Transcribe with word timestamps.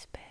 space. 0.00 0.29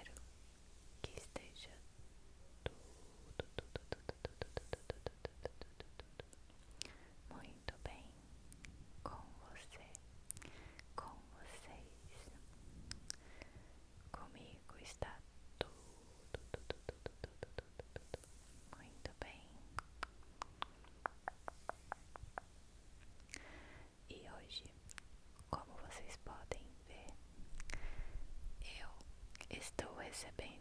c'est 30.19 30.35
bien 30.37 30.58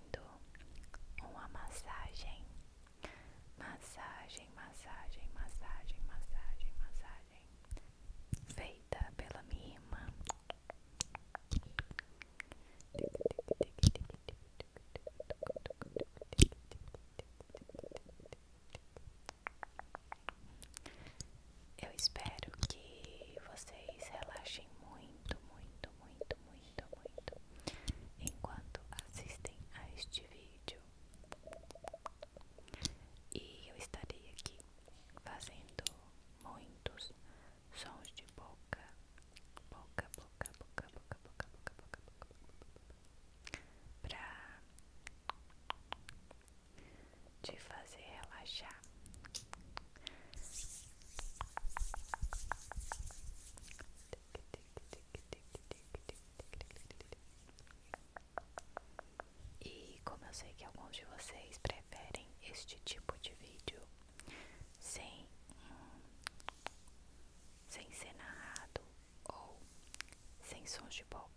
intangible 70.68 71.28